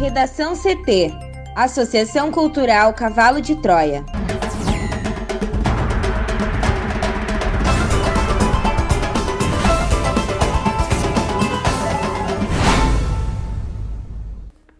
[0.00, 1.12] Redação CT
[1.54, 4.02] Associação Cultural Cavalo de Troia.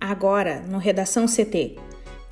[0.01, 1.77] Agora, no Redação CT.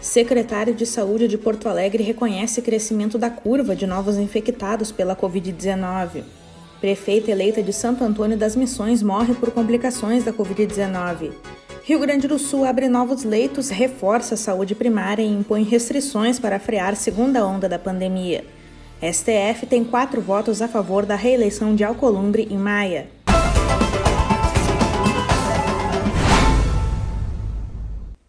[0.00, 6.24] Secretário de Saúde de Porto Alegre reconhece crescimento da curva de novos infectados pela Covid-19.
[6.80, 11.34] Prefeita eleita de Santo Antônio das Missões morre por complicações da Covid-19.
[11.88, 16.58] Rio Grande do Sul abre novos leitos, reforça a saúde primária e impõe restrições para
[16.58, 18.44] frear segunda onda da pandemia.
[19.00, 23.08] STF tem quatro votos a favor da reeleição de Alcolumbre em Maia.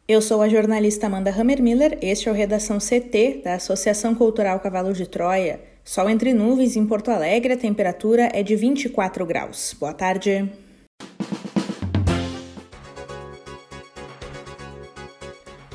[0.07, 4.93] Eu sou a jornalista Amanda Hammermiller, este é o Redação CT da Associação Cultural Cavalo
[4.93, 5.59] de Troia.
[5.83, 9.75] Sol entre nuvens em Porto Alegre, a temperatura é de 24 graus.
[9.77, 10.49] Boa tarde.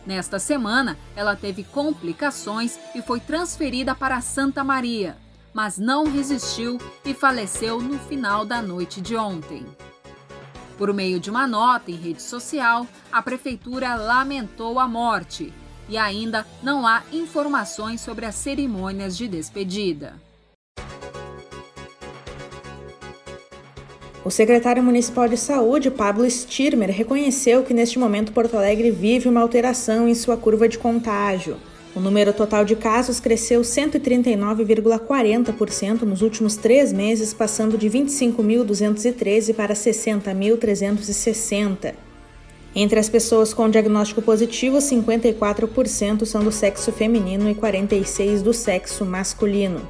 [0.06, 5.18] Nesta semana, ela teve complicações e foi transferida para Santa Maria,
[5.54, 9.66] mas não resistiu e faleceu no final da noite de ontem.
[10.78, 15.52] Por meio de uma nota em rede social, a prefeitura lamentou a morte
[15.90, 20.14] e ainda não há informações sobre as cerimônias de despedida.
[24.24, 29.40] O secretário municipal de saúde, Pablo Stirmer, reconheceu que neste momento Porto Alegre vive uma
[29.40, 31.58] alteração em sua curva de contágio.
[31.98, 39.74] O número total de casos cresceu 139,40% nos últimos três meses, passando de 25.213 para
[39.74, 41.96] 60.360.
[42.76, 49.04] Entre as pessoas com diagnóstico positivo, 54% são do sexo feminino e 46% do sexo
[49.04, 49.82] masculino.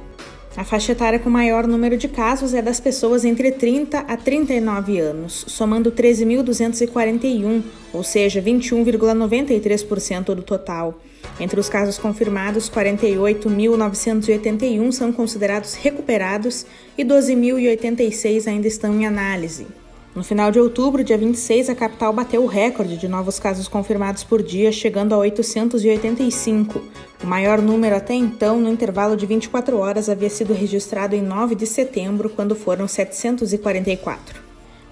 [0.56, 4.98] A faixa etária com maior número de casos é das pessoas entre 30 a 39
[4.98, 10.98] anos, somando 13.241, ou seja, 21,93% do total.
[11.40, 16.66] Entre os casos confirmados, 48.981 são considerados recuperados
[16.96, 19.66] e 12.086 ainda estão em análise.
[20.14, 24.24] No final de outubro, dia 26, a capital bateu o recorde de novos casos confirmados
[24.24, 26.82] por dia, chegando a 885.
[27.22, 31.54] O maior número até então, no intervalo de 24 horas, havia sido registrado em 9
[31.54, 34.47] de setembro, quando foram 744.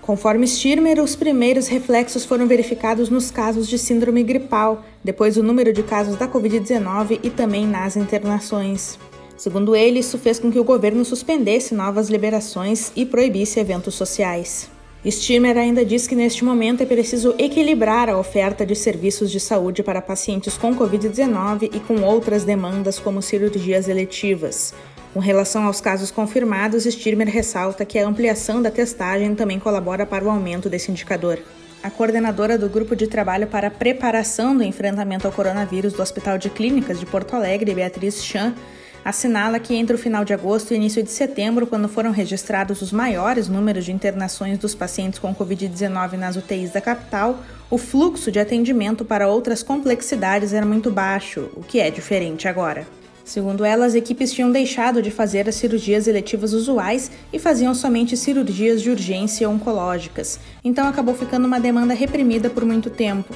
[0.06, 5.72] Conforme Stirmer, os primeiros reflexos foram verificados nos casos de síndrome gripal, depois o número
[5.72, 9.00] de casos da Covid-19 e também nas internações.
[9.36, 14.70] Segundo ele, isso fez com que o governo suspendesse novas liberações e proibisse eventos sociais.
[15.04, 19.82] Stimmer ainda diz que neste momento é preciso equilibrar a oferta de serviços de saúde
[19.82, 24.72] para pacientes com Covid-19 e com outras demandas como cirurgias eletivas.
[25.16, 30.22] Com relação aos casos confirmados, Stirmer ressalta que a ampliação da testagem também colabora para
[30.22, 31.38] o aumento desse indicador.
[31.82, 36.36] A coordenadora do Grupo de Trabalho para a Preparação do Enfrentamento ao Coronavírus do Hospital
[36.36, 38.54] de Clínicas de Porto Alegre, Beatriz Chan,
[39.02, 42.92] assinala que entre o final de agosto e início de setembro, quando foram registrados os
[42.92, 48.38] maiores números de internações dos pacientes com Covid-19 nas UTIs da capital, o fluxo de
[48.38, 52.86] atendimento para outras complexidades era muito baixo, o que é diferente agora.
[53.26, 58.16] Segundo ela, as equipes tinham deixado de fazer as cirurgias eletivas usuais e faziam somente
[58.16, 63.34] cirurgias de urgência oncológicas, então acabou ficando uma demanda reprimida por muito tempo.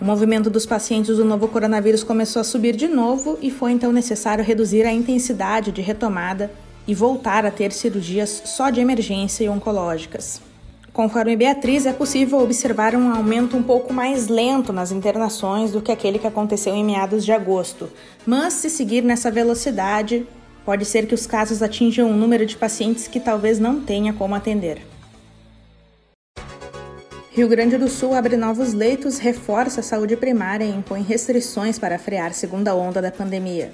[0.00, 3.92] O movimento dos pacientes do novo coronavírus começou a subir de novo e foi então
[3.92, 6.50] necessário reduzir a intensidade de retomada
[6.88, 10.45] e voltar a ter cirurgias só de emergência e oncológicas.
[10.96, 15.92] Conforme Beatriz, é possível observar um aumento um pouco mais lento nas internações do que
[15.92, 17.90] aquele que aconteceu em meados de agosto,
[18.26, 20.26] mas se seguir nessa velocidade,
[20.66, 24.34] Pode ser que os casos atinjam um número de pacientes que talvez não tenha como
[24.34, 24.84] atender.
[27.30, 32.00] Rio Grande do Sul abre novos leitos, reforça a saúde primária e impõe restrições para
[32.00, 33.72] frear segunda onda da pandemia.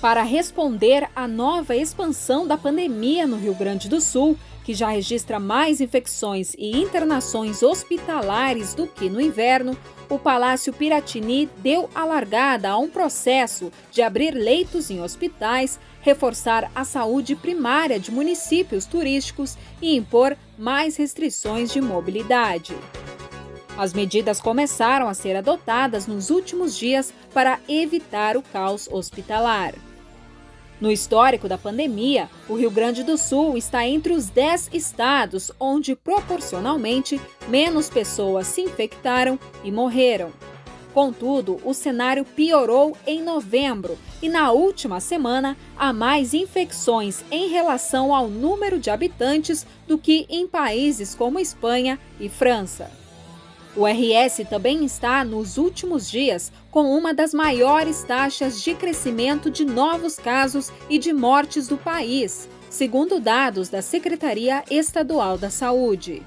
[0.00, 4.36] Para responder à nova expansão da pandemia no Rio Grande do Sul,
[4.70, 9.76] que já registra mais infecções e internações hospitalares do que no inverno,
[10.08, 16.70] o Palácio Piratini deu a largada a um processo de abrir leitos em hospitais, reforçar
[16.72, 22.72] a saúde primária de municípios turísticos e impor mais restrições de mobilidade.
[23.76, 29.74] As medidas começaram a ser adotadas nos últimos dias para evitar o caos hospitalar.
[30.80, 35.94] No histórico da pandemia, o Rio Grande do Sul está entre os 10 estados onde,
[35.94, 40.32] proporcionalmente, menos pessoas se infectaram e morreram.
[40.94, 48.14] Contudo, o cenário piorou em novembro e, na última semana, há mais infecções em relação
[48.14, 52.99] ao número de habitantes do que em países como Espanha e França.
[53.80, 59.64] O RS também está, nos últimos dias, com uma das maiores taxas de crescimento de
[59.64, 66.22] novos casos e de mortes do país, segundo dados da Secretaria Estadual da Saúde.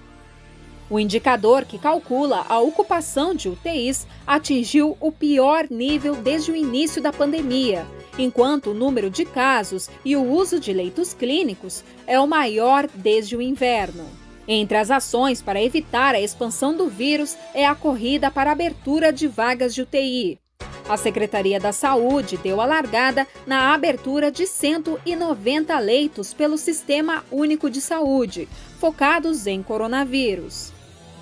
[0.89, 7.03] O indicador que calcula a ocupação de UTIs atingiu o pior nível desde o início
[7.03, 7.85] da pandemia,
[8.17, 13.37] enquanto o número de casos e o uso de leitos clínicos é o maior desde
[13.37, 14.22] o inverno.
[14.47, 19.11] Entre as ações para evitar a expansão do vírus é a corrida para a abertura
[19.11, 20.39] de vagas de UTI.
[20.87, 27.69] A Secretaria da Saúde deu a largada na abertura de 190 leitos pelo Sistema Único
[27.69, 28.49] de Saúde,
[28.79, 30.73] focados em coronavírus.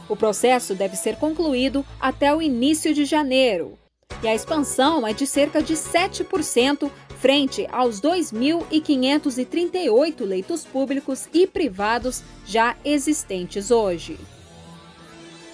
[0.09, 3.77] O processo deve ser concluído até o início de janeiro.
[4.23, 12.23] E a expansão é de cerca de 7% frente aos 2.538 leitos públicos e privados
[12.45, 14.19] já existentes hoje.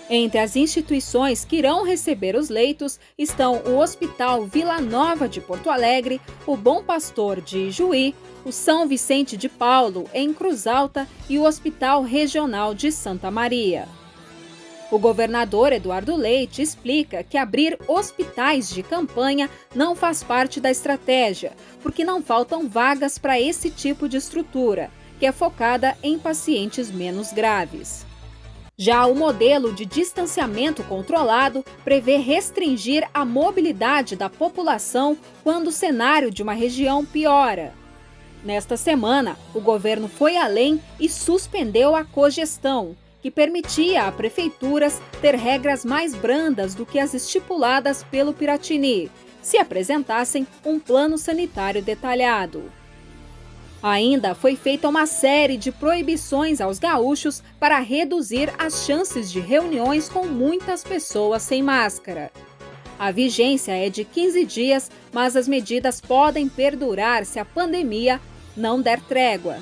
[0.10, 5.70] Entre as instituições que irão receber os leitos estão o Hospital Vila Nova de Porto
[5.70, 8.16] Alegre, o Bom Pastor de Juí,
[8.46, 13.86] o São Vicente de Paulo, em Cruz Alta, e o Hospital Regional de Santa Maria.
[14.90, 21.52] O governador Eduardo Leite explica que abrir hospitais de campanha não faz parte da estratégia,
[21.84, 24.90] porque não faltam vagas para esse tipo de estrutura,
[25.20, 28.06] que é focada em pacientes menos graves.
[28.78, 36.32] Já o modelo de distanciamento controlado prevê restringir a mobilidade da população quando o cenário
[36.32, 37.74] de uma região piora.
[38.42, 45.36] Nesta semana, o governo foi além e suspendeu a cogestão, que permitia a prefeituras ter
[45.36, 49.12] regras mais brandas do que as estipuladas pelo Piratini,
[49.42, 52.72] se apresentassem um plano sanitário detalhado.
[53.82, 60.10] Ainda foi feita uma série de proibições aos gaúchos para reduzir as chances de reuniões
[60.10, 62.32] com muitas pessoas sem máscara.
[63.00, 68.20] A vigência é de 15 dias, mas as medidas podem perdurar se a pandemia
[68.56, 69.60] não der trégua.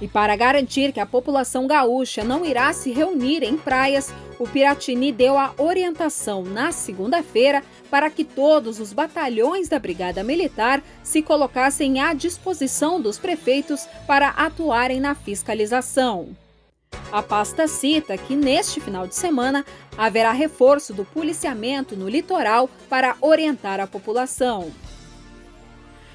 [0.00, 5.12] E para garantir que a população gaúcha não irá se reunir em praias, o Piratini
[5.12, 12.00] deu a orientação na segunda-feira para que todos os batalhões da Brigada Militar se colocassem
[12.00, 16.28] à disposição dos prefeitos para atuarem na fiscalização.
[17.12, 19.64] A pasta cita que neste final de semana
[19.98, 24.70] haverá reforço do policiamento no litoral para orientar a população.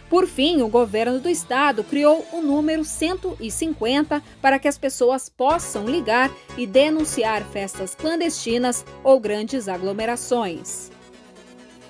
[0.10, 5.86] Por fim, o governo do estado criou o número 150 para que as pessoas possam
[5.86, 10.92] ligar e denunciar festas clandestinas ou grandes aglomerações.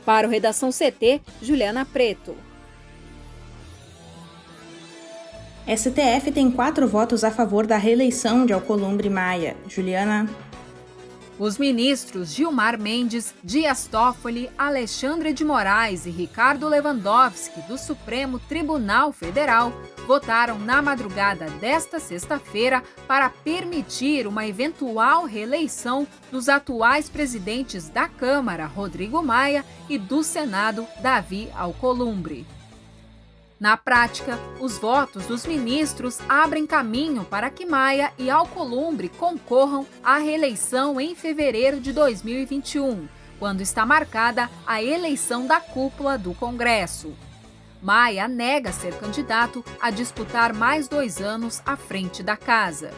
[0.06, 2.36] Para o Redação CT, Juliana Preto.
[5.68, 9.58] STF tem quatro votos a favor da reeleição de Alcolumbre Maia.
[9.68, 10.30] Juliana
[11.38, 19.12] os ministros Gilmar Mendes, Dias Toffoli, Alexandre de Moraes e Ricardo Lewandowski do Supremo Tribunal
[19.12, 19.74] Federal
[20.08, 28.66] votaram na madrugada desta sexta-feira para permitir uma eventual reeleição dos atuais presidentes da Câmara,
[28.66, 32.46] Rodrigo Maia, e do Senado, Davi Alcolumbre.
[33.60, 40.18] Na prática, os votos dos ministros abrem caminho para que Maia e Alcolumbre concorram à
[40.18, 43.08] reeleição em fevereiro de 2021,
[43.40, 47.16] quando está marcada a eleição da cúpula do Congresso.
[47.82, 52.92] Maia nega ser candidato a disputar mais dois anos à frente da casa.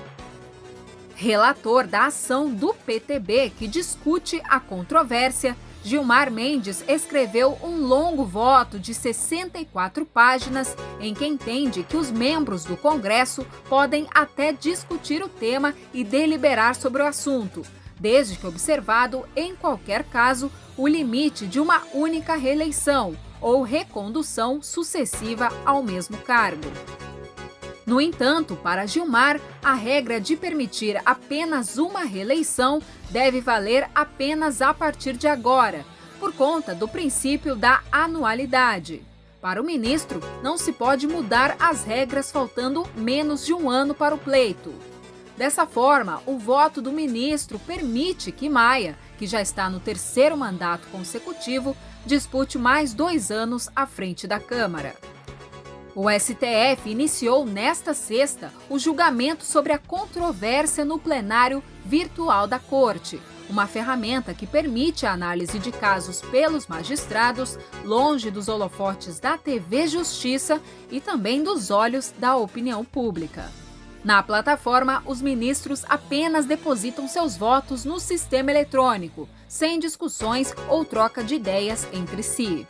[1.13, 5.55] Relator da ação do PTB que discute a controvérsia,
[5.87, 12.65] Gilmar Mendes escreveu um longo voto de 64 páginas em que entende que os membros
[12.65, 17.61] do Congresso podem até discutir o tema e deliberar sobre o assunto,
[17.97, 25.47] desde que observado, em qualquer caso, o limite de uma única reeleição ou recondução sucessiva
[25.65, 26.69] ao mesmo cargo.
[27.87, 34.73] No entanto, para Gilmar, a regra de permitir apenas uma reeleição deve valer apenas a
[34.73, 35.85] partir de agora,
[36.19, 39.01] por conta do princípio da anualidade.
[39.39, 44.13] Para o ministro, não se pode mudar as regras faltando menos de um ano para
[44.13, 44.73] o pleito.
[45.37, 50.89] Dessa forma, o voto do ministro permite que Maia, que já está no terceiro mandato
[50.91, 51.73] consecutivo,
[52.05, 54.93] dispute mais dois anos à frente da Câmara.
[55.99, 63.19] O STF iniciou nesta sexta o julgamento sobre a controvérsia no plenário virtual da Corte,
[63.49, 69.87] uma ferramenta que permite a análise de casos pelos magistrados, longe dos holofotes da TV
[69.87, 70.61] Justiça
[70.91, 73.49] e também dos olhos da opinião pública.
[74.03, 81.23] Na plataforma, os ministros apenas depositam seus votos no sistema eletrônico, sem discussões ou troca
[81.23, 82.67] de ideias entre si.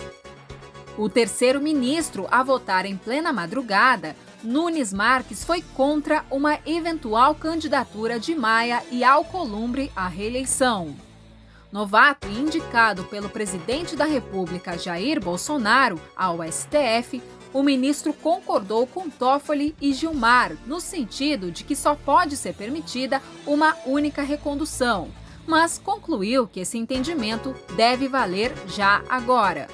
[0.98, 8.20] O terceiro ministro a votar em plena madrugada, Nunes Marques, foi contra uma eventual candidatura
[8.20, 10.96] de Maia e Alcolumbre à reeleição.
[11.72, 17.22] Novato e indicado pelo presidente da República Jair Bolsonaro ao STF,
[17.54, 23.22] o ministro concordou com Toffoli e Gilmar no sentido de que só pode ser permitida
[23.46, 25.10] uma única recondução,
[25.46, 29.68] mas concluiu que esse entendimento deve valer já agora.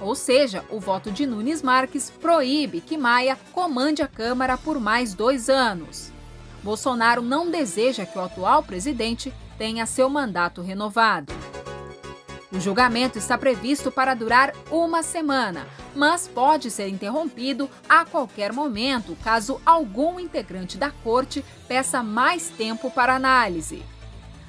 [0.00, 5.12] Ou seja, o voto de Nunes Marques proíbe que Maia comande a Câmara por mais
[5.12, 6.10] dois anos.
[6.62, 11.32] Bolsonaro não deseja que o atual presidente tenha seu mandato renovado.
[12.52, 19.16] O julgamento está previsto para durar uma semana, mas pode ser interrompido a qualquer momento
[19.22, 23.82] caso algum integrante da corte peça mais tempo para análise.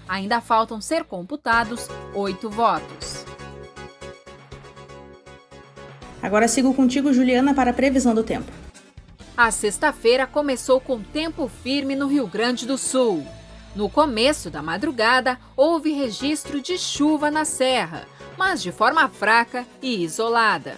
[0.07, 3.30] Ainda faltam ser computados oito votos.
[6.21, 8.51] Agora sigo contigo, Juliana, para a previsão do tempo.
[9.35, 13.25] A sexta-feira começou com tempo firme no Rio Grande do Sul.
[13.75, 18.05] No começo da madrugada, houve registro de chuva na serra,
[18.37, 20.77] mas de forma fraca e isolada.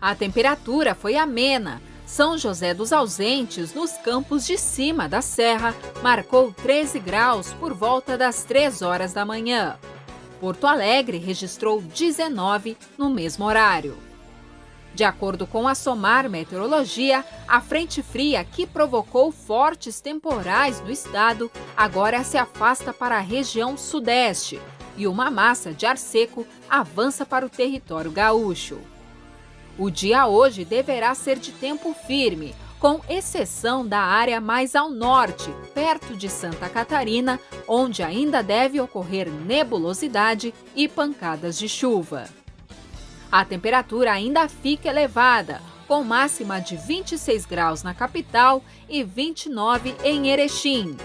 [0.00, 1.82] A temperatura foi amena.
[2.06, 8.16] São José dos Ausentes, nos campos de cima da serra, marcou 13 graus por volta
[8.16, 9.76] das 3 horas da manhã.
[10.40, 13.96] Porto Alegre registrou 19 no mesmo horário.
[14.94, 21.50] De acordo com a SOMAR Meteorologia, a frente fria que provocou fortes temporais no estado
[21.76, 24.60] agora se afasta para a região sudeste
[24.96, 28.78] e uma massa de ar seco avança para o território gaúcho.
[29.76, 35.50] O dia hoje deverá ser de tempo firme, com exceção da área mais ao norte,
[35.74, 42.28] perto de Santa Catarina, onde ainda deve ocorrer nebulosidade e pancadas de chuva.
[43.34, 50.30] A temperatura ainda fica elevada, com máxima de 26 graus na capital e 29 em
[50.30, 50.96] Erechim.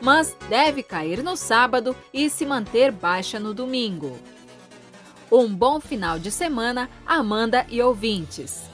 [0.00, 4.18] Mas deve cair no sábado e se manter baixa no domingo.
[5.30, 8.70] Um bom final de semana, Amanda e ouvintes.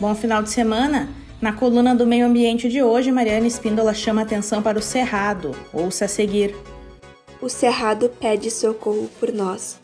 [0.00, 1.10] Bom final de semana.
[1.38, 5.54] Na coluna do Meio Ambiente de hoje, Mariana Espíndola chama atenção para o cerrado.
[5.70, 6.56] Ouça a seguir.
[7.42, 9.78] O cerrado pede socorro por nós.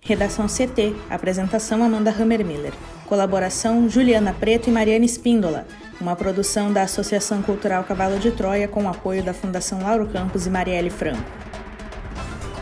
[0.00, 0.94] Redação CT.
[1.10, 2.72] Apresentação Amanda Hammermiller.
[3.06, 5.66] Colaboração Juliana Preto e Mariana Espíndola.
[6.00, 10.46] Uma produção da Associação Cultural Cavalo de Troia com o apoio da Fundação Lauro Campos
[10.46, 11.24] e Marielle Franco.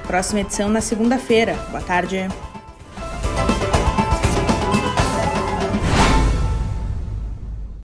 [0.07, 1.55] Próxima edição na segunda-feira.
[1.71, 2.29] Boa tarde.